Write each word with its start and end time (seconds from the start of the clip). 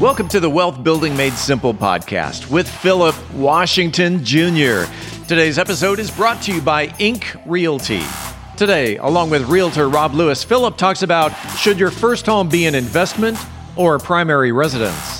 Welcome 0.00 0.28
to 0.28 0.40
the 0.40 0.48
Wealth 0.48 0.82
Building 0.82 1.14
Made 1.14 1.34
Simple 1.34 1.74
podcast 1.74 2.50
with 2.50 2.66
Phillip 2.66 3.14
Washington 3.34 4.24
Jr. 4.24 4.84
Today's 5.28 5.58
episode 5.58 5.98
is 5.98 6.10
brought 6.10 6.40
to 6.44 6.54
you 6.54 6.62
by 6.62 6.94
Ink 6.98 7.36
Realty. 7.44 8.00
Today, 8.56 8.96
along 8.96 9.28
with 9.28 9.46
realtor 9.46 9.90
Rob 9.90 10.14
Lewis, 10.14 10.42
Phillip 10.42 10.78
talks 10.78 11.02
about 11.02 11.32
should 11.58 11.78
your 11.78 11.90
first 11.90 12.24
home 12.24 12.48
be 12.48 12.64
an 12.64 12.74
investment 12.74 13.36
or 13.76 13.96
a 13.96 13.98
primary 13.98 14.52
residence? 14.52 15.19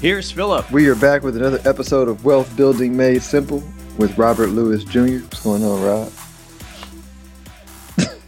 Here's 0.00 0.30
Phillip. 0.30 0.70
We 0.70 0.88
are 0.88 0.94
back 0.94 1.22
with 1.22 1.36
another 1.36 1.60
episode 1.68 2.08
of 2.08 2.24
Wealth 2.24 2.54
Building 2.56 2.96
Made 2.96 3.22
Simple 3.22 3.62
with 3.96 4.16
Robert 4.18 4.48
Lewis 4.48 4.84
Jr. 4.84 5.22
What's 5.24 5.42
going 5.42 5.64
on, 5.64 5.82
Rob? 5.82 6.12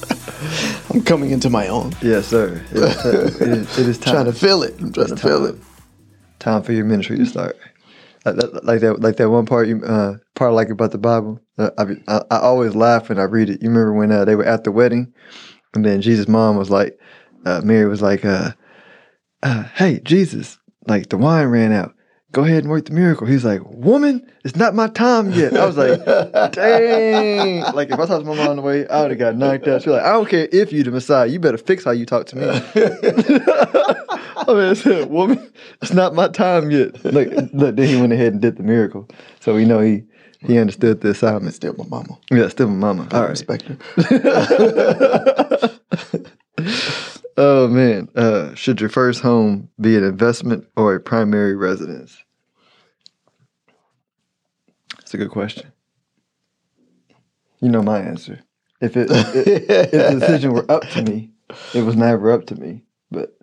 I'm 0.90 1.02
coming 1.04 1.30
into 1.30 1.48
my 1.48 1.68
own. 1.68 1.92
Yes, 2.02 2.26
sir. 2.26 2.62
Yes, 2.74 3.02
sir. 3.02 3.24
It, 3.26 3.40
is, 3.40 3.78
it 3.78 3.88
is 3.88 3.98
time. 3.98 4.14
trying 4.14 4.26
to 4.26 4.32
feel 4.32 4.62
it. 4.62 4.78
I'm 4.80 4.92
trying 4.92 5.08
to 5.08 5.16
feel 5.16 5.44
it. 5.46 5.56
Time 6.38 6.62
for 6.62 6.72
your 6.72 6.84
ministry 6.84 7.16
to 7.18 7.26
start. 7.26 7.56
Like 8.24 8.36
that, 8.36 8.64
like 8.64 8.80
that, 8.80 9.00
like 9.00 9.16
that 9.16 9.30
one 9.30 9.46
part 9.46 9.66
you 9.68 9.82
uh, 9.84 10.14
part 10.36 10.50
I 10.50 10.54
like 10.54 10.68
about 10.68 10.92
the 10.92 10.98
Bible. 10.98 11.40
Uh, 11.58 11.70
I, 11.78 11.84
I, 12.08 12.22
I 12.30 12.38
always 12.40 12.74
laugh 12.74 13.08
when 13.08 13.18
I 13.18 13.24
read 13.24 13.50
it. 13.50 13.62
You 13.62 13.68
remember 13.68 13.92
when 13.94 14.12
uh, 14.12 14.24
they 14.24 14.36
were 14.36 14.44
at 14.44 14.64
the 14.64 14.70
wedding, 14.72 15.12
and 15.74 15.84
then 15.84 16.02
Jesus' 16.02 16.28
mom 16.28 16.56
was 16.56 16.70
like, 16.70 16.98
uh, 17.44 17.60
Mary 17.64 17.86
was 17.86 18.02
like, 18.02 18.24
uh, 18.24 18.52
uh, 19.42 19.64
"Hey, 19.74 20.00
Jesus, 20.00 20.58
like 20.86 21.08
the 21.08 21.16
wine 21.18 21.46
ran 21.46 21.72
out. 21.72 21.94
Go 22.32 22.44
ahead 22.44 22.62
and 22.64 22.70
work 22.70 22.86
the 22.86 22.92
miracle." 22.92 23.26
He's 23.26 23.44
like, 23.44 23.60
"Woman, 23.64 24.26
it's 24.44 24.56
not 24.56 24.74
my 24.74 24.88
time 24.88 25.32
yet." 25.32 25.56
I 25.56 25.66
was 25.66 25.76
like, 25.76 26.04
"Dang!" 26.52 27.74
Like 27.74 27.90
if 27.90 27.98
I 27.98 28.06
talked 28.06 28.24
to 28.24 28.30
my 28.30 28.34
mom 28.34 28.48
on 28.48 28.56
the 28.56 28.62
way, 28.62 28.86
I 28.88 29.02
would 29.02 29.10
have 29.10 29.18
got 29.18 29.36
knocked 29.36 29.66
out. 29.68 29.82
She's 29.82 29.92
like, 29.92 30.02
"I 30.02 30.12
don't 30.12 30.28
care 30.28 30.48
if 30.52 30.72
you 30.72 30.82
the 30.82 30.90
Messiah. 30.90 31.26
You 31.26 31.38
better 31.38 31.58
fix 31.58 31.84
how 31.84 31.90
you 31.90 32.06
talk 32.06 32.26
to 32.26 32.36
me." 32.36 32.44
I 34.48 34.54
mean, 34.54 34.70
I 34.70 34.74
said, 34.74 35.10
"Woman, 35.10 35.52
it's 35.80 35.92
not 35.92 36.14
my 36.14 36.28
time 36.28 36.70
yet." 36.70 37.04
Like, 37.04 37.30
look, 37.52 37.76
then 37.76 37.88
he 37.88 37.96
went 37.96 38.12
ahead 38.12 38.32
and 38.32 38.42
did 38.42 38.56
the 38.56 38.62
miracle, 38.62 39.08
so 39.40 39.54
we 39.54 39.64
know 39.64 39.80
he 39.80 40.04
he 40.46 40.58
understood 40.58 41.00
the 41.00 41.10
assignment. 41.10 41.54
Still 41.54 41.74
my 41.74 41.84
mama. 41.86 42.18
Yeah, 42.30 42.48
still 42.48 42.68
my 42.68 42.92
mama. 42.92 43.08
I 43.12 43.16
All 43.16 43.22
right. 43.22 43.30
respect 43.30 43.64
her. 43.64 43.76
Oh 47.36 47.66
man, 47.68 48.08
uh, 48.14 48.54
should 48.54 48.80
your 48.80 48.90
first 48.90 49.20
home 49.20 49.70
be 49.80 49.96
an 49.96 50.04
investment 50.04 50.68
or 50.76 50.94
a 50.94 51.00
primary 51.00 51.56
residence? 51.56 52.22
That's 54.96 55.14
a 55.14 55.16
good 55.16 55.30
question. 55.30 55.72
You 57.60 57.70
know 57.70 57.82
my 57.82 58.00
answer. 58.00 58.40
If 58.80 58.96
it 58.96 59.10
if, 59.10 59.46
if 59.46 59.90
the 59.90 60.16
decision 60.20 60.52
were 60.52 60.70
up 60.70 60.82
to 60.90 61.02
me, 61.02 61.30
it 61.74 61.82
was 61.82 61.96
never 61.96 62.32
up 62.32 62.46
to 62.46 62.56
me. 62.56 62.82
But 63.10 63.36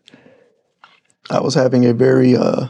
I 1.30 1.40
was 1.40 1.54
having 1.54 1.86
a 1.86 1.94
very 1.94 2.36
uh, 2.36 2.68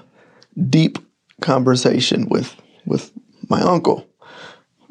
deep 0.69 0.99
conversation 1.41 2.29
with 2.29 2.55
with 2.85 3.11
my 3.49 3.61
uncle, 3.61 4.07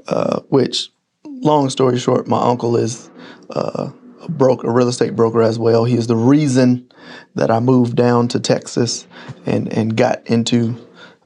uh, 0.08 0.40
which, 0.48 0.90
long 1.24 1.70
story 1.70 1.98
short, 1.98 2.26
my 2.26 2.42
uncle 2.42 2.76
is 2.76 3.10
uh, 3.50 3.90
a 4.28 4.30
broker, 4.30 4.68
a 4.68 4.72
real 4.72 4.88
estate 4.88 5.16
broker 5.16 5.42
as 5.42 5.58
well. 5.58 5.84
He 5.84 5.96
is 5.96 6.06
the 6.06 6.16
reason 6.16 6.90
that 7.34 7.50
I 7.50 7.60
moved 7.60 7.96
down 7.96 8.28
to 8.28 8.40
Texas 8.40 9.06
and 9.46 9.72
and 9.72 9.96
got 9.96 10.26
into 10.26 10.76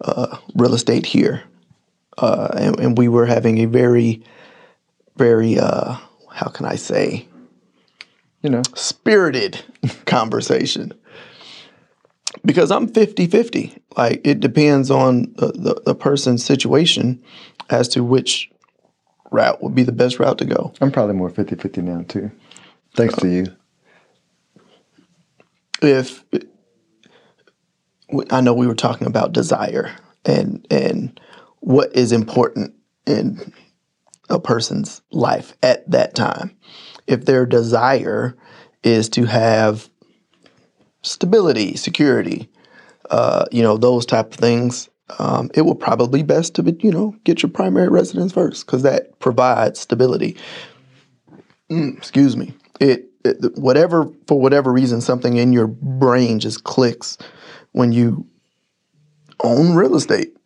uh, 0.00 0.38
real 0.54 0.74
estate 0.74 1.06
here, 1.06 1.42
uh, 2.18 2.48
and, 2.56 2.80
and 2.80 2.98
we 2.98 3.08
were 3.08 3.26
having 3.26 3.58
a 3.58 3.66
very, 3.66 4.22
very 5.16 5.58
uh, 5.58 5.96
how 6.30 6.48
can 6.48 6.66
I 6.66 6.76
say 6.76 7.26
you 8.42 8.50
know, 8.50 8.62
spirited 8.74 9.62
conversation 10.04 10.92
because 12.44 12.70
I'm 12.70 12.88
50 12.88 13.26
50. 13.26 13.82
Like 13.96 14.20
it 14.24 14.40
depends 14.40 14.90
on 14.90 15.32
the, 15.36 15.52
the, 15.52 15.82
the 15.86 15.94
person's 15.94 16.44
situation 16.44 17.22
as 17.70 17.88
to 17.88 18.02
which 18.02 18.50
route 19.30 19.62
would 19.62 19.74
be 19.74 19.82
the 19.82 19.92
best 19.92 20.18
route 20.18 20.38
to 20.38 20.44
go. 20.44 20.72
I'm 20.80 20.92
probably 20.92 21.14
more 21.14 21.30
50-50 21.30 21.82
now 21.82 22.04
too. 22.06 22.30
Thanks 22.94 23.14
to 23.16 23.28
you. 23.28 23.46
If 25.80 26.24
I 28.30 28.40
know 28.40 28.54
we 28.54 28.66
were 28.66 28.74
talking 28.74 29.06
about 29.06 29.32
desire 29.32 29.94
and 30.24 30.66
and 30.70 31.18
what 31.60 31.94
is 31.96 32.12
important 32.12 32.74
in 33.06 33.52
a 34.28 34.38
person's 34.38 35.02
life 35.10 35.54
at 35.62 35.88
that 35.90 36.14
time. 36.14 36.56
If 37.06 37.24
their 37.24 37.46
desire 37.46 38.36
is 38.82 39.08
to 39.10 39.26
have 39.26 39.88
stability, 41.02 41.76
security, 41.76 42.48
uh, 43.10 43.44
you 43.52 43.62
know, 43.62 43.76
those 43.76 44.06
type 44.06 44.32
of 44.32 44.38
things, 44.38 44.88
um, 45.18 45.50
it 45.54 45.62
will 45.62 45.74
probably 45.74 46.22
be 46.22 46.26
best 46.26 46.54
to, 46.54 46.62
be, 46.62 46.76
you 46.80 46.90
know, 46.90 47.14
get 47.24 47.42
your 47.42 47.50
primary 47.50 47.88
residence 47.88 48.32
first 48.32 48.64
because 48.64 48.82
that 48.82 49.18
provides 49.18 49.80
stability. 49.80 50.36
Mm, 51.70 51.96
excuse 51.96 52.36
me. 52.36 52.54
It, 52.82 53.10
it 53.24 53.56
whatever 53.56 54.10
for 54.26 54.40
whatever 54.40 54.72
reason 54.72 55.00
something 55.00 55.36
in 55.36 55.52
your 55.52 55.68
brain 55.68 56.40
just 56.40 56.64
clicks 56.64 57.16
when 57.70 57.92
you 57.92 58.26
own 59.40 59.76
real 59.76 59.94
estate. 59.94 60.36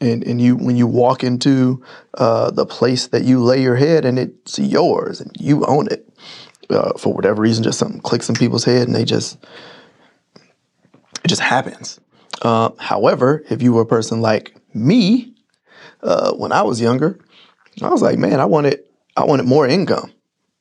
And 0.00 0.24
and 0.24 0.40
you 0.40 0.56
when 0.56 0.76
you 0.76 0.86
walk 0.86 1.22
into 1.22 1.82
uh, 2.14 2.50
the 2.50 2.64
place 2.66 3.08
that 3.08 3.24
you 3.24 3.42
lay 3.42 3.60
your 3.62 3.76
head 3.76 4.04
and 4.04 4.18
it's 4.18 4.58
yours 4.58 5.20
and 5.20 5.30
you 5.38 5.64
own 5.66 5.86
it 5.88 6.08
uh, 6.70 6.94
for 6.98 7.12
whatever 7.12 7.42
reason 7.42 7.62
just 7.62 7.78
something 7.78 8.00
clicks 8.00 8.28
in 8.28 8.34
people's 8.34 8.64
head 8.64 8.86
and 8.86 8.94
they 8.94 9.04
just 9.04 9.38
it 11.22 11.28
just 11.28 11.42
happens. 11.42 12.00
Uh, 12.42 12.70
however 12.78 13.44
if 13.50 13.62
you 13.62 13.72
were 13.72 13.82
a 13.82 13.86
person 13.86 14.20
like 14.20 14.56
me 14.74 15.34
uh, 16.02 16.32
when 16.32 16.50
I 16.50 16.62
was 16.62 16.80
younger 16.80 17.20
I 17.80 17.90
was 17.90 18.02
like 18.02 18.18
man 18.18 18.40
I 18.40 18.46
wanted 18.46 18.80
I 19.16 19.24
wanted 19.24 19.46
more 19.46 19.66
income 19.68 20.13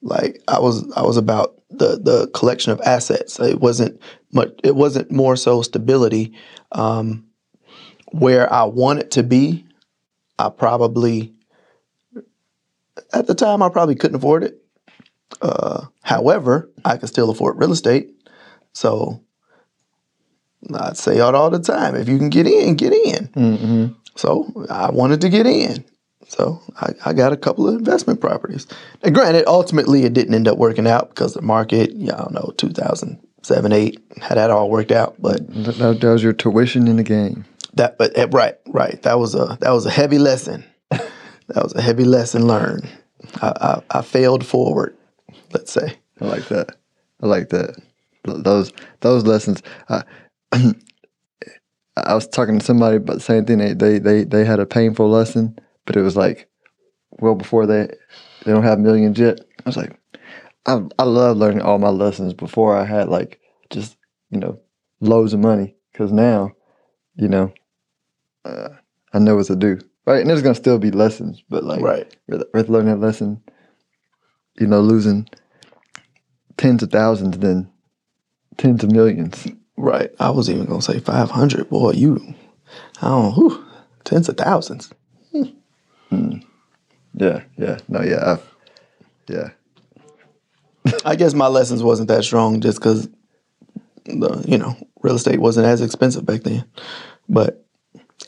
like 0.03 0.41
I 0.47 0.59
was 0.59 0.91
I 0.95 1.01
was 1.01 1.17
about 1.17 1.59
the 1.69 1.97
the 1.97 2.29
collection 2.35 2.71
of 2.71 2.79
assets 2.81 3.39
it 3.39 3.59
wasn't 3.59 3.99
much 4.31 4.51
it 4.63 4.75
wasn't 4.75 5.11
more 5.11 5.35
so 5.35 5.63
stability 5.63 6.33
um, 6.73 7.25
where 8.13 8.51
I 8.51 8.63
wanted 8.63 9.11
to 9.11 9.23
be, 9.23 9.65
I 10.37 10.49
probably, 10.49 11.33
at 13.11 13.25
the 13.25 13.33
time, 13.33 13.63
I 13.63 13.69
probably 13.69 13.95
couldn't 13.95 14.17
afford 14.17 14.43
it. 14.43 14.61
Uh, 15.41 15.85
however, 16.03 16.69
I 16.85 16.97
could 16.97 17.09
still 17.09 17.31
afford 17.31 17.57
real 17.57 17.71
estate. 17.71 18.11
So 18.71 19.23
I'd 20.73 20.95
say 20.95 21.15
it 21.17 21.21
all 21.21 21.49
the 21.49 21.59
time 21.59 21.95
if 21.95 22.07
you 22.07 22.19
can 22.19 22.29
get 22.29 22.45
in, 22.45 22.75
get 22.75 22.93
in. 22.93 23.27
Mm-hmm. 23.29 23.93
So 24.15 24.67
I 24.69 24.91
wanted 24.91 25.21
to 25.21 25.29
get 25.29 25.47
in. 25.47 25.83
So 26.27 26.61
I, 26.77 26.93
I 27.05 27.13
got 27.13 27.33
a 27.33 27.37
couple 27.37 27.67
of 27.67 27.75
investment 27.75 28.19
properties. 28.21 28.65
And 29.01 29.13
granted, 29.13 29.45
ultimately, 29.47 30.03
it 30.03 30.13
didn't 30.13 30.33
end 30.33 30.47
up 30.47 30.57
working 30.57 30.87
out 30.87 31.09
because 31.09 31.33
the 31.33 31.41
market, 31.41 31.91
yeah, 31.93 32.13
I 32.15 32.17
don't 32.19 32.33
know, 32.33 32.53
2007, 32.57 33.71
8, 33.71 34.01
had 34.21 34.37
that 34.37 34.49
all 34.49 34.69
worked 34.69 34.91
out. 34.91 35.15
But 35.19 35.47
That, 35.65 35.99
that 36.01 36.07
was 36.07 36.23
your 36.23 36.33
tuition 36.33 36.87
in 36.87 36.95
the 36.97 37.03
game. 37.03 37.45
that 37.75 37.97
but 37.97 38.17
eh, 38.17 38.27
right 38.31 38.55
right 38.67 39.01
that 39.03 39.17
was 39.19 39.33
a 39.35 39.57
that 39.61 39.71
was 39.71 39.85
a 39.85 39.91
heavy 39.91 40.17
lesson 40.19 40.63
that 40.91 41.63
was 41.63 41.73
a 41.75 41.81
heavy 41.81 42.03
lesson 42.05 42.47
learned 42.47 42.87
I, 43.41 43.81
I, 43.91 43.99
I 43.99 44.01
failed 44.03 44.45
forward 44.45 44.95
let's 45.53 45.71
say 45.71 45.95
I 46.21 46.25
like 46.25 46.47
that. 46.49 46.75
I 47.21 47.25
like 47.25 47.49
that. 47.49 47.81
Those 48.23 48.71
those 49.01 49.25
lessons. 49.25 49.61
I, 49.89 50.03
I 51.95 52.13
was 52.15 52.27
talking 52.27 52.59
to 52.59 52.65
somebody 52.65 52.97
about 52.97 53.15
the 53.15 53.19
same 53.19 53.45
thing. 53.45 53.57
They, 53.59 53.73
they 53.73 53.99
they 53.99 54.23
they 54.23 54.45
had 54.45 54.59
a 54.59 54.65
painful 54.65 55.09
lesson, 55.09 55.57
but 55.85 55.95
it 55.95 56.01
was 56.01 56.15
like 56.15 56.49
well 57.19 57.35
before 57.35 57.65
they 57.65 57.87
they 58.45 58.51
don't 58.51 58.63
have 58.63 58.79
millions 58.79 59.19
yet. 59.19 59.39
I 59.65 59.69
was 59.69 59.77
like, 59.77 59.97
I 60.65 60.81
I 60.99 61.03
love 61.03 61.37
learning 61.37 61.61
all 61.61 61.79
my 61.79 61.89
lessons 61.89 62.33
before 62.33 62.75
I 62.75 62.85
had 62.85 63.09
like 63.09 63.39
just 63.69 63.97
you 64.29 64.39
know 64.39 64.59
loads 64.99 65.33
of 65.33 65.39
money 65.39 65.75
because 65.91 66.11
now 66.11 66.51
you 67.15 67.27
know 67.27 67.53
uh, 68.45 68.69
I 69.13 69.19
know 69.19 69.35
what 69.35 69.47
to 69.47 69.55
do. 69.55 69.79
Right, 70.05 70.19
and 70.19 70.29
there's 70.29 70.41
gonna 70.41 70.55
still 70.55 70.79
be 70.79 70.91
lessons, 70.91 71.41
but 71.49 71.63
like 71.63 71.81
Right. 71.81 72.13
rather, 72.27 72.45
rather 72.53 72.71
learn 72.73 72.87
that 72.87 72.97
lesson, 72.99 73.41
you 74.59 74.67
know, 74.67 74.81
losing 74.81 75.29
tens 76.57 76.83
of 76.83 76.91
thousands 76.91 77.37
than 77.37 77.71
tens 78.57 78.83
of 78.83 78.91
millions. 78.91 79.47
Right. 79.77 80.11
I 80.19 80.29
was 80.29 80.49
even 80.49 80.65
gonna 80.65 80.81
say 80.81 80.99
five 80.99 81.31
hundred. 81.31 81.69
Boy, 81.69 81.91
you, 81.91 82.35
I 83.01 83.07
don't. 83.07 83.33
Whew, 83.33 83.65
tens 84.03 84.27
of 84.27 84.37
thousands. 84.37 84.91
Yeah, 87.15 87.43
yeah, 87.57 87.77
no, 87.87 88.01
yeah, 88.01 88.33
I've, 88.33 88.53
yeah. 89.27 89.49
I 91.05 91.15
guess 91.15 91.33
my 91.33 91.47
lessons 91.47 91.83
wasn't 91.83 92.07
that 92.09 92.23
strong 92.23 92.61
just 92.61 92.79
because 92.79 93.07
the 94.05 94.43
you 94.47 94.57
know 94.57 94.75
real 95.01 95.15
estate 95.15 95.39
wasn't 95.39 95.67
as 95.67 95.81
expensive 95.81 96.25
back 96.25 96.43
then, 96.43 96.65
but 97.29 97.65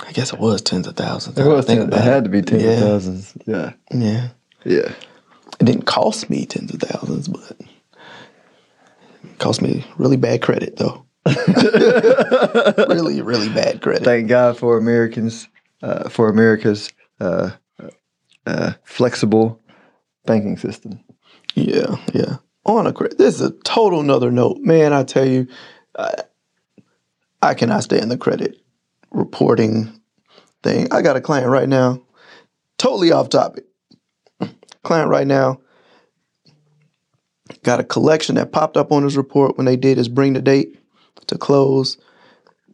I 0.05 0.11
guess 0.11 0.33
it 0.33 0.39
was 0.39 0.61
tens 0.61 0.87
of 0.87 0.95
thousands. 0.95 1.37
It 1.37 1.45
was. 1.45 1.65
Think 1.65 1.91
Ten, 1.91 1.99
it 1.99 2.03
had 2.03 2.23
to 2.25 2.29
be 2.29 2.41
tens 2.41 2.63
yeah. 2.63 2.71
of 2.71 2.79
thousands. 2.79 3.33
Yeah, 3.45 3.73
Yeah, 3.91 4.29
yeah. 4.63 4.91
it 5.59 5.65
didn't 5.65 5.85
cost 5.85 6.29
me 6.29 6.45
tens 6.45 6.73
of 6.73 6.79
thousands, 6.81 7.27
but 7.27 7.55
it 9.23 9.39
cost 9.39 9.61
me 9.61 9.85
really 9.97 10.17
bad 10.17 10.41
credit 10.41 10.77
though. 10.77 11.05
really, 12.87 13.21
really 13.21 13.49
bad 13.49 13.81
credit. 13.81 14.03
Thank 14.03 14.27
God 14.29 14.57
for 14.59 14.77
Americans, 14.77 15.47
uh, 15.81 16.07
for 16.09 16.29
America's 16.29 16.91
uh, 17.19 17.49
uh, 18.45 18.73
flexible 18.83 19.61
banking 20.25 20.57
system. 20.57 20.99
Yeah, 21.53 21.95
yeah. 22.13 22.37
On 22.65 22.87
a 22.87 22.93
credit, 22.93 23.17
this 23.17 23.35
is 23.35 23.41
a 23.41 23.51
total 23.63 23.99
another 23.99 24.31
note, 24.31 24.57
man. 24.59 24.91
I 24.91 25.03
tell 25.03 25.25
you, 25.25 25.47
I, 25.97 26.13
I 27.41 27.53
cannot 27.53 27.83
stand 27.83 28.09
the 28.09 28.17
credit 28.17 28.59
reporting 29.11 30.01
thing. 30.63 30.91
I 30.91 31.01
got 31.01 31.15
a 31.15 31.21
client 31.21 31.49
right 31.49 31.69
now, 31.69 32.01
totally 32.77 33.11
off 33.11 33.29
topic. 33.29 33.65
Client 34.83 35.09
right 35.09 35.27
now 35.27 35.59
got 37.63 37.79
a 37.79 37.83
collection 37.83 38.35
that 38.35 38.51
popped 38.51 38.77
up 38.77 38.91
on 38.91 39.03
his 39.03 39.17
report 39.17 39.57
when 39.57 39.65
they 39.65 39.75
did 39.75 39.97
his 39.97 40.07
bring 40.09 40.33
the 40.33 40.41
date 40.41 40.79
to 41.27 41.37
close. 41.37 41.97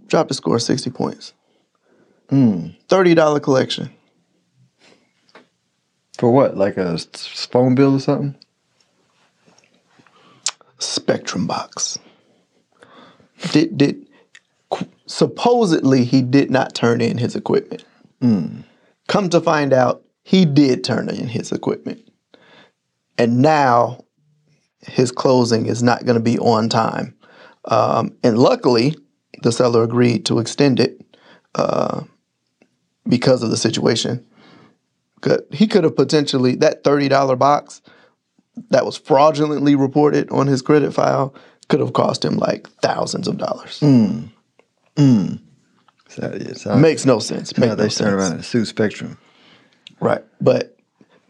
Dropped 0.08 0.30
the 0.30 0.34
score 0.36 0.60
sixty 0.60 0.90
points. 0.90 1.34
Thirty 2.88 3.14
dollar 3.14 3.40
collection. 3.40 3.90
For 6.22 6.30
what? 6.30 6.56
Like 6.56 6.78
a 6.78 7.00
phone 7.00 7.74
bill 7.74 7.96
or 7.96 8.00
something? 8.00 8.36
Spectrum 10.78 11.48
box. 11.48 11.98
Did 13.52 13.76
did 13.76 14.08
supposedly 15.08 16.06
he 16.06 16.22
did 16.22 16.52
not 16.52 16.76
turn 16.76 17.02
in 17.02 17.18
his 17.18 17.36
equipment. 17.36 17.86
Come 19.08 19.30
to 19.30 19.42
find 19.42 19.74
out, 19.74 20.04
he 20.22 20.46
did 20.46 20.84
turn 20.84 21.10
in 21.10 21.28
his 21.28 21.52
equipment, 21.52 22.08
and 23.18 23.42
now 23.42 24.06
his 24.82 25.12
closing 25.12 25.66
is 25.66 25.82
not 25.82 26.06
going 26.06 26.20
to 26.20 26.24
be 26.24 26.38
on 26.38 26.70
time. 26.70 27.16
Um, 27.66 28.16
and 28.24 28.38
luckily, 28.38 28.96
the 29.42 29.52
seller 29.52 29.82
agreed 29.82 30.28
to 30.28 30.38
extend 30.38 30.80
it 30.80 31.04
uh, 31.56 32.04
because 33.10 33.42
of 33.42 33.50
the 33.50 33.58
situation. 33.58 34.24
'Cause 35.22 35.42
He 35.52 35.68
could 35.68 35.84
have 35.84 35.96
potentially 35.96 36.56
that 36.56 36.84
thirty 36.84 37.08
dollar 37.08 37.36
box 37.36 37.82
that 38.70 38.86
was 38.86 38.98
fraudulently 38.98 39.76
reported 39.76 40.30
on 40.32 40.48
his 40.48 40.62
credit 40.62 40.94
file 40.94 41.34
could 41.70 41.80
have 41.80 41.94
cost 41.94 42.26
him 42.26 42.38
like 42.38 42.68
thousands 42.82 43.28
of 43.28 43.38
dollars. 43.38 43.80
So, 46.10 46.38
yeah, 46.40 46.54
so 46.56 46.76
Makes 46.76 47.06
no 47.06 47.20
sense. 47.20 47.58
Makes 47.58 47.76
they 47.76 47.84
no 47.84 47.84
turn 47.84 47.90
sense. 47.90 48.02
around 48.12 48.32
and 48.34 48.46
sue 48.46 48.66
Spectrum. 48.66 49.18
Right. 50.02 50.24
But 50.42 50.78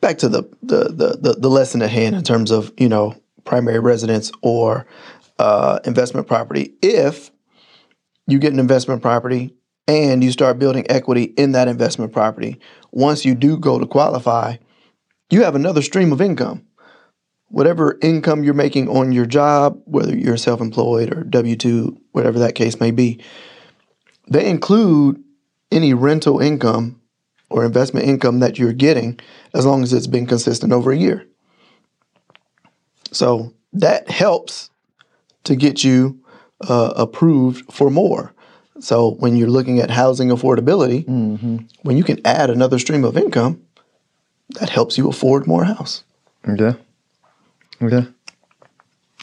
back 0.01 0.17
to 0.19 0.29
the, 0.29 0.43
the 0.63 0.85
the 0.85 1.17
the 1.21 1.33
the 1.39 1.49
lesson 1.49 1.81
at 1.83 1.91
hand 1.91 2.15
in 2.15 2.23
terms 2.23 2.49
of 2.51 2.71
you 2.77 2.89
know 2.89 3.15
primary 3.43 3.79
residence 3.79 4.31
or 4.41 4.87
uh, 5.37 5.79
investment 5.85 6.25
property. 6.27 6.73
If 6.81 7.29
you 8.27 8.39
get 8.39 8.53
an 8.53 8.59
investment 8.59 9.01
property 9.03 9.53
and 9.87 10.23
you 10.23 10.31
start 10.31 10.57
building 10.57 10.85
equity 10.89 11.23
in 11.23 11.51
that 11.51 11.67
investment 11.67 12.11
property, 12.13 12.59
once 12.91 13.25
you 13.25 13.35
do 13.35 13.57
go 13.57 13.79
to 13.79 13.85
qualify, 13.85 14.57
you 15.29 15.43
have 15.43 15.55
another 15.55 15.81
stream 15.81 16.11
of 16.11 16.21
income. 16.21 16.65
Whatever 17.47 17.97
income 18.01 18.43
you're 18.43 18.53
making 18.53 18.87
on 18.87 19.11
your 19.11 19.25
job, 19.25 19.81
whether 19.85 20.15
you're 20.15 20.37
self-employed 20.37 21.13
or 21.13 21.23
W 21.23 21.55
two, 21.55 21.99
whatever 22.11 22.39
that 22.39 22.55
case 22.55 22.79
may 22.79 22.91
be, 22.91 23.21
they 24.27 24.49
include 24.49 25.21
any 25.71 25.93
rental 25.93 26.39
income 26.39 27.01
or 27.49 27.65
investment 27.65 28.05
income 28.05 28.39
that 28.39 28.57
you're 28.57 28.71
getting 28.71 29.19
as 29.53 29.65
long 29.65 29.83
as 29.83 29.91
it's 29.91 30.07
been 30.07 30.25
consistent 30.25 30.71
over 30.71 30.91
a 30.91 30.97
year. 30.97 31.25
So 33.11 33.53
that 33.73 34.09
helps 34.09 34.69
to 35.43 35.55
get 35.55 35.83
you 35.83 36.23
uh, 36.67 36.93
approved 36.95 37.71
for 37.73 37.89
more. 37.89 38.33
So 38.81 39.11
when 39.11 39.35
you're 39.35 39.49
looking 39.49 39.79
at 39.79 39.89
housing 39.91 40.29
affordability, 40.29 41.05
when 41.83 41.97
you 41.97 42.03
can 42.03 42.19
add 42.25 42.49
another 42.49 42.79
stream 42.79 43.03
of 43.03 43.17
income, 43.17 43.61
that 44.59 44.69
helps 44.69 44.97
you 44.97 45.07
afford 45.07 45.47
more 45.47 45.63
house. 45.63 46.03
Okay. 46.47 46.77
Okay. 47.81 48.07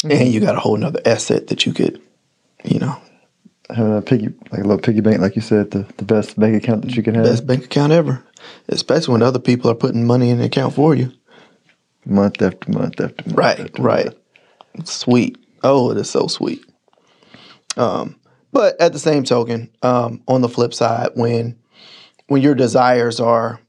And 0.04 0.32
you 0.32 0.40
got 0.40 0.54
a 0.54 0.60
whole 0.60 0.76
nother 0.76 1.00
asset 1.04 1.48
that 1.48 1.66
you 1.66 1.72
could, 1.72 2.00
you 2.64 2.78
know, 2.78 3.00
Having 3.70 3.98
a 3.98 4.02
piggy, 4.02 4.28
like 4.50 4.60
a 4.60 4.64
little 4.64 4.78
piggy 4.78 5.02
bank, 5.02 5.20
like 5.20 5.36
you 5.36 5.42
said, 5.42 5.72
the, 5.72 5.84
the 5.98 6.04
best 6.04 6.40
bank 6.40 6.56
account 6.56 6.82
that 6.82 6.96
you 6.96 7.02
can 7.02 7.14
have. 7.14 7.24
best 7.24 7.46
bank 7.46 7.66
account 7.66 7.92
ever. 7.92 8.24
Especially 8.70 9.12
when 9.12 9.22
other 9.22 9.38
people 9.38 9.70
are 9.70 9.74
putting 9.74 10.06
money 10.06 10.30
in 10.30 10.38
the 10.38 10.46
account 10.46 10.74
for 10.74 10.94
you. 10.94 11.12
Month 12.06 12.40
after 12.40 12.70
month 12.70 12.98
after 12.98 13.24
month. 13.26 13.36
Right, 13.36 13.60
after 13.60 13.82
right. 13.82 14.06
month. 14.74 14.88
Sweet. 14.88 15.36
Oh, 15.62 15.90
it 15.90 15.98
is 15.98 16.08
so 16.08 16.28
sweet. 16.28 16.64
Um, 17.76 18.17
but 18.52 18.80
at 18.80 18.92
the 18.92 18.98
same 18.98 19.24
token, 19.24 19.70
um, 19.82 20.22
on 20.28 20.40
the 20.40 20.48
flip 20.48 20.74
side, 20.74 21.10
when 21.14 21.58
when 22.28 22.42
your 22.42 22.54
desires 22.54 23.20
are 23.20 23.60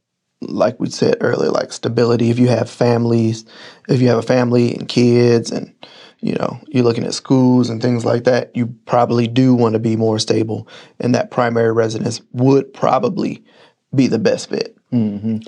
like 0.41 0.79
we 0.79 0.89
said 0.89 1.17
earlier, 1.21 1.51
like 1.51 1.73
stability, 1.73 2.29
if 2.29 2.39
you 2.39 2.47
have 2.47 2.69
families, 2.69 3.45
if 3.89 4.01
you 4.01 4.07
have 4.07 4.17
a 4.19 4.23
family 4.23 4.73
and 4.73 4.87
kids 4.87 5.51
and 5.51 5.73
you 6.21 6.33
know, 6.33 6.59
you're 6.67 6.83
looking 6.83 7.05
at 7.05 7.13
schools 7.13 7.69
and 7.69 7.81
things 7.81 8.03
like 8.03 8.25
that, 8.25 8.55
you 8.55 8.67
probably 8.85 9.27
do 9.27 9.53
want 9.53 9.73
to 9.73 9.79
be 9.79 9.95
more 9.95 10.19
stable. 10.19 10.67
And 10.99 11.15
that 11.15 11.31
primary 11.31 11.71
residence 11.71 12.21
would 12.33 12.73
probably 12.73 13.43
be 13.95 14.07
the 14.07 14.19
best 14.19 14.49
fit. 14.49 14.75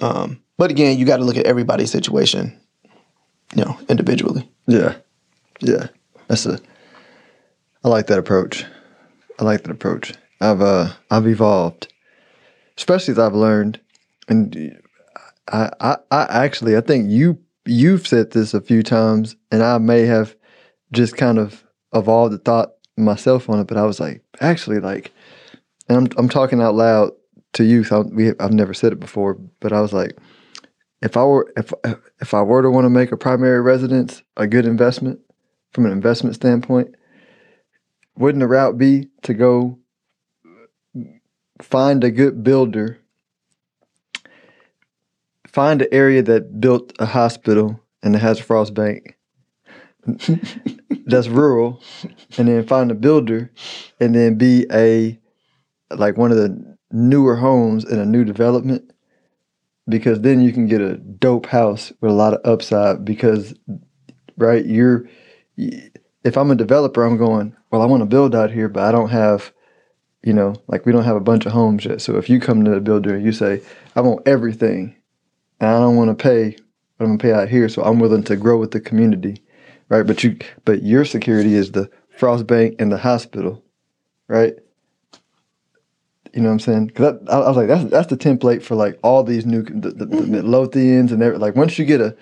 Um, 0.01 0.41
but 0.57 0.71
again, 0.71 0.97
you 0.97 1.05
got 1.05 1.17
to 1.17 1.25
look 1.25 1.37
at 1.37 1.45
everybody's 1.45 1.91
situation, 1.91 2.57
you 3.53 3.65
know, 3.65 3.77
individually. 3.89 4.49
Yeah. 4.67 4.95
Yeah. 5.59 5.87
That's 6.27 6.45
a 6.45 6.59
I 7.83 7.89
like 7.89 8.07
that 8.07 8.19
approach. 8.19 8.65
I 9.41 9.43
like 9.43 9.63
that 9.63 9.71
approach. 9.71 10.13
I've 10.39 10.61
uh 10.61 10.93
I've 11.09 11.27
evolved. 11.27 11.91
Especially 12.77 13.13
as 13.13 13.19
I've 13.19 13.33
learned 13.33 13.81
and 14.29 14.79
I, 15.51 15.71
I 15.81 15.97
I 16.11 16.45
actually 16.45 16.77
I 16.77 16.81
think 16.81 17.09
you 17.09 17.39
you've 17.65 18.07
said 18.07 18.31
this 18.31 18.53
a 18.53 18.61
few 18.61 18.83
times 18.83 19.35
and 19.51 19.63
I 19.63 19.79
may 19.79 20.05
have 20.05 20.35
just 20.93 21.17
kind 21.17 21.39
of 21.39 21.63
evolved 21.93 22.33
the 22.33 22.37
thought 22.37 22.73
myself 22.97 23.49
on 23.49 23.59
it, 23.59 23.67
but 23.67 23.77
I 23.77 23.85
was 23.85 23.99
like, 23.99 24.23
actually 24.39 24.79
like 24.79 25.11
and 25.89 25.97
I'm 25.97 26.07
I'm 26.17 26.29
talking 26.29 26.61
out 26.61 26.75
loud 26.75 27.11
to 27.53 27.63
you, 27.63 27.83
so 27.83 28.01
we 28.01 28.33
I've 28.39 28.53
never 28.53 28.75
said 28.75 28.93
it 28.93 28.99
before, 28.99 29.39
but 29.59 29.73
I 29.73 29.81
was 29.81 29.91
like, 29.91 30.17
if 31.01 31.17
I 31.17 31.23
were 31.23 31.51
if 31.57 31.73
if 32.21 32.35
I 32.35 32.43
were 32.43 32.61
to 32.61 32.69
want 32.69 32.85
to 32.85 32.91
make 32.91 33.11
a 33.11 33.17
primary 33.17 33.59
residence 33.59 34.21
a 34.37 34.45
good 34.45 34.67
investment 34.67 35.19
from 35.73 35.87
an 35.87 35.91
investment 35.91 36.35
standpoint, 36.35 36.93
wouldn't 38.15 38.41
the 38.41 38.47
route 38.47 38.77
be 38.77 39.09
to 39.23 39.33
go 39.33 39.79
find 41.61 42.03
a 42.03 42.11
good 42.11 42.43
builder, 42.43 42.99
find 45.47 45.81
an 45.81 45.87
area 45.91 46.21
that 46.23 46.59
built 46.59 46.93
a 46.99 47.05
hospital 47.05 47.79
and 48.03 48.15
it 48.15 48.19
has 48.19 48.39
a 48.39 48.43
frost 48.43 48.73
bank 48.73 49.17
that's 51.05 51.27
rural, 51.27 51.81
and 52.37 52.47
then 52.47 52.65
find 52.65 52.89
a 52.89 52.95
builder, 52.95 53.51
and 53.99 54.15
then 54.15 54.35
be 54.35 54.65
a 54.71 55.19
like 55.95 56.17
one 56.17 56.31
of 56.31 56.37
the 56.37 56.77
newer 56.91 57.35
homes 57.35 57.85
in 57.85 57.99
a 57.99 58.05
new 58.05 58.23
development? 58.23 58.91
Because 59.87 60.21
then 60.21 60.41
you 60.41 60.53
can 60.53 60.67
get 60.67 60.81
a 60.81 60.97
dope 60.97 61.47
house 61.47 61.91
with 62.01 62.11
a 62.11 62.15
lot 62.15 62.33
of 62.33 62.41
upside 62.45 63.03
because 63.05 63.53
right 64.37 64.65
you're 64.65 65.07
if 66.23 66.37
i'm 66.37 66.51
a 66.51 66.55
developer 66.55 67.03
i'm 67.03 67.17
going 67.17 67.55
well 67.71 67.81
i 67.81 67.85
want 67.85 68.01
to 68.01 68.05
build 68.05 68.35
out 68.35 68.51
here 68.51 68.69
but 68.69 68.83
i 68.83 68.91
don't 68.91 69.09
have 69.09 69.51
you 70.23 70.33
know 70.33 70.55
like 70.67 70.85
we 70.85 70.91
don't 70.91 71.03
have 71.03 71.15
a 71.15 71.21
bunch 71.21 71.45
of 71.45 71.51
homes 71.51 71.85
yet 71.85 72.01
so 72.01 72.17
if 72.17 72.29
you 72.29 72.39
come 72.39 72.63
to 72.63 72.71
the 72.71 72.79
builder 72.79 73.15
and 73.15 73.25
you 73.25 73.31
say 73.31 73.61
i 73.95 74.01
want 74.01 74.25
everything 74.27 74.95
and 75.59 75.69
i 75.69 75.79
don't 75.79 75.95
want 75.95 76.09
to 76.09 76.23
pay 76.23 76.55
i'm 76.99 77.07
going 77.07 77.17
to 77.17 77.21
pay 77.21 77.33
out 77.33 77.49
here 77.49 77.67
so 77.67 77.83
i'm 77.83 77.99
willing 77.99 78.23
to 78.23 78.35
grow 78.35 78.57
with 78.57 78.71
the 78.71 78.79
community 78.79 79.41
right 79.89 80.05
but 80.05 80.23
you 80.23 80.37
but 80.65 80.83
your 80.83 81.05
security 81.05 81.55
is 81.55 81.71
the 81.71 81.89
frost 82.17 82.45
bank 82.47 82.75
and 82.79 82.91
the 82.91 82.97
hospital 82.97 83.63
right 84.27 84.55
you 86.33 86.41
know 86.41 86.47
what 86.47 86.53
I'm 86.53 86.59
saying? 86.59 86.87
Because 86.87 87.17
I, 87.27 87.39
I 87.39 87.47
was 87.47 87.57
like, 87.57 87.67
that's 87.67 87.89
that's 87.89 88.07
the 88.07 88.17
template 88.17 88.63
for 88.63 88.75
like 88.75 88.97
all 89.03 89.23
these 89.23 89.45
new 89.45 89.63
the, 89.63 89.91
the, 89.91 90.05
the 90.05 90.17
Midlothians 90.27 91.11
and 91.11 91.21
everything. 91.21 91.41
Like 91.41 91.55
once 91.55 91.77
you 91.77 91.85
get 91.85 92.01
a 92.01 92.15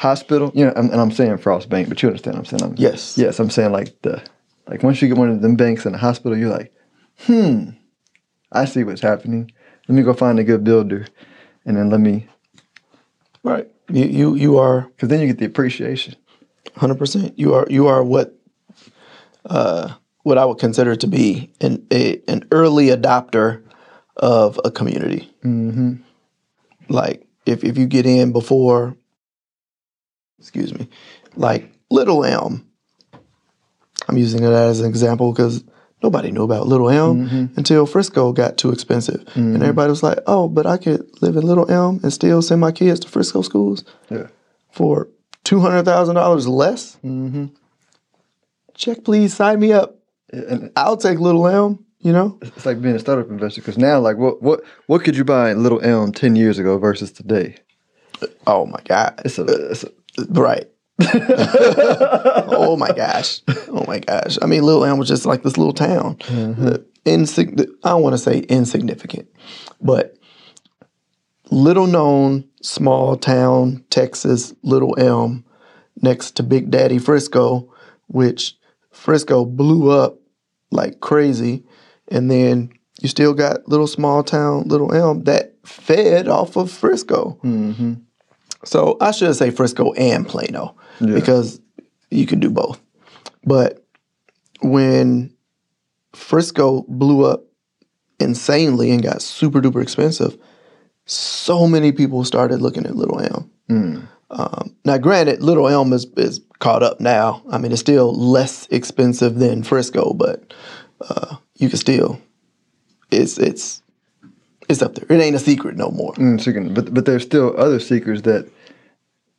hospital, 0.00 0.50
you 0.54 0.64
know, 0.64 0.72
and, 0.76 0.90
and 0.90 0.98
I'm 0.98 1.10
saying 1.10 1.36
Frost 1.38 1.68
Bank, 1.68 1.90
but 1.90 2.02
you 2.02 2.08
understand 2.08 2.36
what 2.36 2.40
I'm 2.50 2.58
saying? 2.58 2.72
I'm, 2.72 2.74
Yes. 2.78 3.18
Yes, 3.18 3.38
I'm 3.38 3.50
saying 3.50 3.70
like 3.70 4.00
the 4.00 4.22
Like 4.66 4.82
once 4.82 5.02
you 5.02 5.08
get 5.08 5.18
one 5.18 5.28
of 5.28 5.42
them 5.42 5.56
banks 5.56 5.84
in 5.84 5.92
the 5.92 5.98
hospital, 5.98 6.38
you're 6.38 6.48
like, 6.48 6.72
hmm, 7.26 7.70
I 8.50 8.64
see 8.64 8.82
what's 8.82 9.02
happening. 9.02 9.52
Let 9.88 9.96
me 9.96 10.02
go 10.02 10.14
find 10.14 10.38
a 10.38 10.44
good 10.44 10.64
builder, 10.64 11.06
and 11.66 11.76
then 11.76 11.90
let 11.90 12.00
me, 12.00 12.26
Right. 13.42 13.68
You 13.90 14.04
you 14.06 14.34
you 14.36 14.58
are 14.58 14.82
because 14.82 15.08
then 15.10 15.20
you 15.20 15.26
get 15.26 15.38
the 15.38 15.44
appreciation. 15.46 16.14
hundred 16.76 16.98
percent. 16.98 17.38
You 17.38 17.54
are 17.54 17.66
you 17.68 17.88
are 17.88 18.02
what 18.02 18.34
uh, 19.44 19.94
what 20.22 20.38
I 20.38 20.44
would 20.46 20.58
consider 20.58 20.96
to 20.96 21.06
be 21.06 21.52
an 21.60 21.86
a, 21.92 22.22
an 22.28 22.46
early 22.52 22.86
adopter 22.86 23.62
of 24.16 24.58
a 24.64 24.70
community. 24.70 25.30
Mm-hmm. 25.44 25.94
Like 26.88 27.26
if 27.46 27.64
if 27.64 27.76
you 27.76 27.86
get 27.86 28.06
in 28.06 28.32
before, 28.32 28.96
excuse 30.40 30.74
me, 30.74 30.88
like 31.36 31.70
Little 31.90 32.24
Elm. 32.24 32.66
I'm 34.08 34.16
using 34.16 34.42
it 34.42 34.50
as 34.50 34.80
an 34.80 34.86
example 34.88 35.32
because 35.32 35.62
nobody 36.02 36.32
knew 36.32 36.42
about 36.42 36.66
Little 36.66 36.90
Elm 36.90 37.50
until 37.56 37.86
Frisco 37.86 38.32
got 38.32 38.56
too 38.58 38.72
expensive, 38.72 39.22
and 39.34 39.62
everybody 39.62 39.90
was 39.90 40.02
like, 40.02 40.18
"Oh, 40.26 40.48
but 40.48 40.66
I 40.66 40.76
could 40.78 41.06
live 41.22 41.36
in 41.36 41.42
Little 41.42 41.70
Elm 41.70 42.00
and 42.02 42.12
still 42.12 42.42
send 42.42 42.60
my 42.60 42.72
kids 42.72 43.00
to 43.00 43.08
Frisco 43.08 43.42
schools." 43.42 43.84
Yeah. 44.10 44.26
for 44.72 45.08
two 45.44 45.60
hundred 45.60 45.84
thousand 45.84 46.14
dollars 46.16 46.46
less. 46.48 46.96
Mm-hmm. 47.04 47.46
Check, 48.74 49.04
please 49.04 49.34
sign 49.34 49.60
me 49.60 49.72
up. 49.72 49.96
And 50.32 50.70
I'll 50.76 50.96
take 50.96 51.18
Little 51.18 51.46
Elm. 51.46 51.84
You 52.02 52.12
know, 52.12 52.38
it's 52.40 52.64
like 52.64 52.80
being 52.80 52.94
a 52.94 52.98
startup 52.98 53.28
investor 53.28 53.60
because 53.60 53.76
now, 53.76 54.00
like, 54.00 54.16
what 54.16 54.40
what 54.42 54.62
what 54.86 55.04
could 55.04 55.16
you 55.16 55.24
buy 55.24 55.50
in 55.50 55.62
Little 55.62 55.82
Elm 55.82 56.12
ten 56.12 56.34
years 56.34 56.58
ago 56.58 56.78
versus 56.78 57.12
today? 57.12 57.56
oh 58.46 58.64
my 58.66 58.80
god, 58.86 59.20
It's 59.24 59.38
a, 59.38 59.44
it's 59.70 59.84
a 59.84 59.90
right. 60.30 60.68
oh 62.52 62.76
my 62.78 62.92
gosh, 62.92 63.40
oh 63.68 63.84
my 63.86 64.00
gosh. 64.00 64.38
I 64.42 64.46
mean, 64.46 64.62
Little 64.62 64.84
Elm 64.84 64.98
was 64.98 65.08
just 65.08 65.24
like 65.24 65.42
this 65.42 65.56
little 65.56 65.72
town. 65.72 66.16
Mm-hmm. 66.16 66.64
The 66.64 66.86
insig- 67.06 67.68
I 67.84 67.90
don't 67.90 68.02
want 68.02 68.12
to 68.14 68.18
say 68.18 68.40
insignificant, 68.40 69.28
but 69.80 70.16
little 71.50 71.86
known 71.86 72.44
small 72.62 73.16
town 73.16 73.84
Texas 73.90 74.52
Little 74.62 74.94
Elm 74.98 75.44
next 76.02 76.32
to 76.32 76.42
Big 76.42 76.70
Daddy 76.70 76.98
Frisco, 76.98 77.72
which 78.08 78.56
Frisco 78.92 79.44
blew 79.44 79.90
up 79.90 80.18
like 80.70 81.00
crazy, 81.00 81.64
and 82.08 82.30
then 82.30 82.70
you 83.00 83.08
still 83.08 83.34
got 83.34 83.66
little 83.68 83.86
small 83.86 84.22
town 84.22 84.68
Little 84.68 84.94
Elm 84.94 85.24
that 85.24 85.54
fed 85.64 86.28
off 86.28 86.56
of 86.56 86.70
Frisco. 86.70 87.38
Mm-hmm. 87.42 87.94
So 88.64 88.96
I 89.00 89.10
should 89.12 89.34
say 89.36 89.50
Frisco 89.50 89.92
and 89.94 90.26
Plano 90.28 90.76
because 91.14 91.60
you 92.10 92.26
can 92.26 92.40
do 92.40 92.50
both. 92.50 92.80
But 93.44 93.84
when 94.60 95.34
Frisco 96.14 96.84
blew 96.88 97.24
up 97.24 97.44
insanely 98.18 98.90
and 98.90 99.02
got 99.02 99.22
super 99.22 99.60
duper 99.60 99.82
expensive, 99.82 100.36
so 101.06 101.66
many 101.66 101.92
people 101.92 102.24
started 102.24 102.60
looking 102.60 102.84
at 102.86 102.96
Little 102.96 103.20
Elm. 103.20 103.50
Um, 104.30 104.76
now, 104.84 104.98
granted, 104.98 105.42
Little 105.42 105.68
Elm 105.68 105.92
is, 105.92 106.06
is 106.16 106.40
caught 106.58 106.82
up 106.82 107.00
now. 107.00 107.42
I 107.50 107.58
mean, 107.58 107.72
it's 107.72 107.80
still 107.80 108.14
less 108.14 108.66
expensive 108.68 109.36
than 109.38 109.62
Frisco, 109.62 110.12
but 110.12 110.52
uh, 111.00 111.36
you 111.56 111.68
can 111.68 111.78
still 111.78 112.20
it's 113.10 113.38
it's 113.38 113.82
it's 114.70 114.82
up 114.82 114.94
there. 114.94 115.04
It 115.14 115.20
ain't 115.20 115.36
a 115.36 115.40
secret 115.40 115.76
no 115.76 115.90
more. 115.90 116.14
Mm. 116.14 116.74
But 116.74 116.94
but 116.94 117.04
there's 117.04 117.22
still 117.24 117.54
other 117.58 117.80
secrets 117.80 118.22
that 118.22 118.48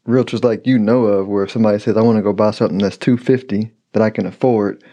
realtors 0.08 0.44
like 0.44 0.68
you 0.68 0.78
know 0.78 1.06
of, 1.06 1.28
where 1.28 1.44
if 1.44 1.52
somebody 1.52 1.80
says, 1.80 1.98
"I 1.98 2.02
want 2.02 2.18
to 2.18 2.22
go 2.22 2.34
buy 2.34 2.52
something 2.52 2.78
that's 2.78 2.98
two 2.98 3.18
fifty 3.18 3.72
that 3.94 4.02
I 4.02 4.10
can 4.10 4.26
afford, 4.26 4.84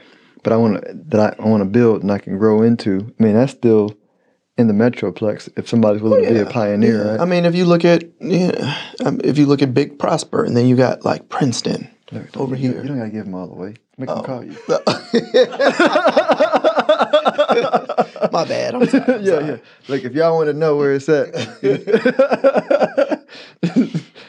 but 0.42 0.52
I 0.52 0.56
want 0.56 0.82
to 0.84 0.94
that 1.08 1.20
I, 1.40 1.42
I 1.42 1.46
want 1.48 1.62
to 1.62 1.68
build 1.68 2.02
and 2.02 2.10
I 2.12 2.18
can 2.18 2.38
grow 2.38 2.62
into." 2.62 3.12
I 3.18 3.22
mean, 3.22 3.34
that's 3.34 3.52
still 3.52 3.94
in 4.56 4.66
the 4.68 4.74
metroplex. 4.74 5.48
If 5.56 5.68
somebody's 5.68 6.02
willing 6.02 6.24
to 6.24 6.32
be 6.32 6.40
a 6.40 6.46
pioneer, 6.46 7.04
Yeah. 7.04 7.10
right? 7.12 7.20
I 7.20 7.24
mean, 7.24 7.44
if 7.44 7.54
you 7.54 7.64
look 7.64 7.84
at 7.84 8.04
yeah, 8.20 8.76
um, 9.04 9.20
if 9.24 9.38
you 9.38 9.46
look 9.46 9.62
at 9.62 9.74
Big 9.74 9.98
Prosper, 9.98 10.44
and 10.44 10.56
then 10.56 10.66
you 10.66 10.76
got 10.76 11.04
like 11.04 11.28
Princeton 11.28 11.88
over 12.36 12.54
you, 12.54 12.72
here. 12.72 12.82
you 12.82 12.88
don't 12.88 12.98
gotta 12.98 13.10
give 13.10 13.24
them 13.24 13.34
all 13.34 13.50
away. 13.50 13.74
Make 13.98 14.08
them 14.08 14.22
call 14.24 14.44
you. 14.44 14.56
My 18.38 18.44
bad. 18.44 18.74
I'm 18.76 18.88
sorry. 18.88 19.04
I'm 19.14 19.22
yeah, 19.24 19.32
sorry. 19.32 19.46
yeah. 19.46 19.56
Like 19.88 20.04
if 20.04 20.12
y'all 20.12 20.36
want 20.36 20.46
to 20.46 20.52
know 20.52 20.76
where 20.76 20.94
it's 20.94 21.08
at, 21.08 21.34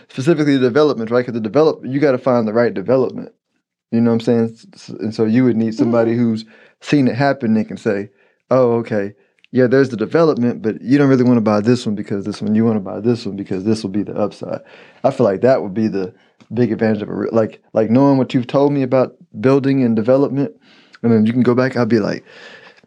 specifically 0.09 0.57
the 0.57 0.67
development, 0.67 1.11
right? 1.11 1.21
Because 1.21 1.35
the 1.35 1.39
develop, 1.39 1.81
you 1.85 1.99
got 1.99 2.13
to 2.13 2.17
find 2.17 2.47
the 2.47 2.53
right 2.53 2.73
development. 2.73 3.33
You 3.91 4.01
know 4.01 4.09
what 4.09 4.27
I'm 4.27 4.55
saying? 4.57 4.57
And 4.99 5.13
so 5.13 5.25
you 5.25 5.43
would 5.43 5.57
need 5.57 5.75
somebody 5.75 6.13
mm-hmm. 6.13 6.21
who's 6.21 6.45
seen 6.81 7.07
it 7.07 7.15
happen 7.15 7.55
and 7.55 7.67
can 7.67 7.77
say, 7.77 8.09
"Oh, 8.49 8.71
okay, 8.77 9.13
yeah, 9.51 9.67
there's 9.67 9.89
the 9.89 9.97
development, 9.97 10.63
but 10.63 10.81
you 10.81 10.97
don't 10.97 11.09
really 11.09 11.23
want 11.23 11.37
to 11.37 11.41
buy 11.41 11.61
this 11.61 11.85
one 11.85 11.93
because 11.93 12.25
this 12.25 12.41
one. 12.41 12.55
You 12.55 12.65
want 12.65 12.77
to 12.77 12.81
buy 12.81 12.99
this 12.99 13.27
one 13.27 13.35
because 13.35 13.63
this 13.63 13.83
will 13.83 13.91
be 13.91 14.03
the 14.03 14.15
upside." 14.15 14.61
I 15.03 15.11
feel 15.11 15.25
like 15.25 15.41
that 15.41 15.61
would 15.61 15.75
be 15.75 15.87
the 15.87 16.15
big 16.51 16.71
advantage 16.71 17.03
of 17.03 17.09
a 17.09 17.13
re- 17.13 17.29
like 17.31 17.61
like 17.73 17.91
knowing 17.91 18.17
what 18.17 18.33
you've 18.33 18.47
told 18.47 18.73
me 18.73 18.81
about 18.81 19.15
building 19.39 19.83
and 19.83 19.95
development, 19.95 20.55
and 21.03 21.11
then 21.11 21.27
you 21.27 21.33
can 21.33 21.43
go 21.43 21.53
back. 21.53 21.77
I'll 21.77 21.85
be 21.85 21.99
like, 21.99 22.25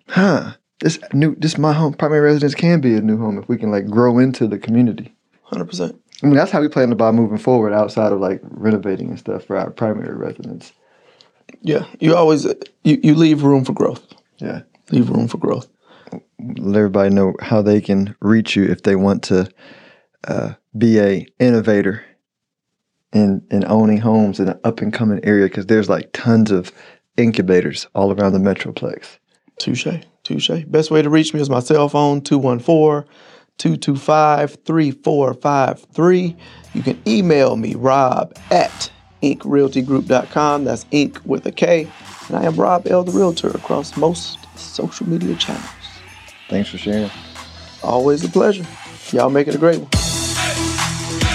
"Huh." 0.09 0.55
This 0.82 0.98
new, 1.12 1.36
this 1.36 1.56
my 1.58 1.72
home, 1.72 1.94
primary 1.94 2.20
residence 2.22 2.56
can 2.56 2.80
be 2.80 2.94
a 2.96 3.00
new 3.00 3.16
home 3.16 3.38
if 3.38 3.48
we 3.48 3.56
can 3.56 3.70
like 3.70 3.86
grow 3.86 4.18
into 4.18 4.48
the 4.48 4.58
community. 4.58 5.14
Hundred 5.44 5.66
percent. 5.66 5.96
I 6.22 6.26
mean, 6.26 6.34
that's 6.34 6.50
how 6.50 6.60
we 6.60 6.66
plan 6.68 6.90
to 6.90 6.96
buy 6.96 7.12
moving 7.12 7.38
forward, 7.38 7.72
outside 7.72 8.10
of 8.10 8.18
like 8.18 8.40
renovating 8.42 9.08
and 9.08 9.18
stuff 9.18 9.44
for 9.44 9.56
our 9.56 9.70
primary 9.70 10.14
residence. 10.16 10.72
Yeah, 11.60 11.86
you 12.00 12.16
always 12.16 12.46
you, 12.82 12.98
you 13.00 13.14
leave 13.14 13.44
room 13.44 13.64
for 13.64 13.72
growth. 13.72 14.04
Yeah, 14.38 14.62
Leave 14.90 15.08
room 15.08 15.28
for 15.28 15.38
growth. 15.38 15.68
let 16.38 16.76
everybody 16.76 17.10
know 17.14 17.34
how 17.40 17.62
they 17.62 17.80
can 17.80 18.16
reach 18.20 18.56
you 18.56 18.64
if 18.64 18.82
they 18.82 18.96
want 18.96 19.22
to 19.24 19.48
uh, 20.26 20.54
be 20.76 20.98
a 20.98 21.26
innovator 21.38 22.04
in 23.12 23.46
in 23.52 23.64
owning 23.66 23.98
homes 23.98 24.40
in 24.40 24.48
an 24.48 24.58
up 24.64 24.80
and 24.80 24.92
coming 24.92 25.20
area 25.22 25.46
because 25.46 25.66
there's 25.66 25.88
like 25.88 26.10
tons 26.12 26.50
of 26.50 26.72
incubators 27.16 27.86
all 27.94 28.12
around 28.12 28.32
the 28.32 28.40
metroplex. 28.40 29.18
Touche. 29.60 29.86
Touche. 30.23 30.64
Best 30.67 30.91
way 30.91 31.02
to 31.02 31.11
reach 31.11 31.35
me 31.35 31.41
is 31.41 31.50
my 31.50 31.61
cell 31.61 31.88
phone 31.88 32.21
214 32.21 33.09
225 33.59 34.59
3453. 34.64 36.37
You 36.75 36.83
can 36.83 37.00
email 37.07 37.57
me, 37.57 37.75
rob 37.75 38.37
at 38.50 38.91
inkrealtygroup.com. 39.23 40.64
That's 40.64 40.87
ink 40.91 41.21
with 41.25 41.47
a 41.47 41.52
K. 41.52 41.88
And 42.29 42.37
I 42.37 42.45
am 42.45 42.57
Rob 42.57 42.87
L. 42.87 43.05
the 43.05 43.12
Realtor 43.12 43.50
across 43.50 43.97
most 43.97 44.38
social 44.57 45.09
media 45.09 45.35
channels. 45.37 45.64
Thanks 46.49 46.71
for 46.71 46.79
sharing. 46.79 47.11
Always 47.83 48.25
a 48.25 48.29
pleasure. 48.29 48.67
Y'all 49.11 49.31
make 49.31 49.49
it 49.49 49.55
a 49.55 49.59
great 49.59 49.81
one. 49.81 50.01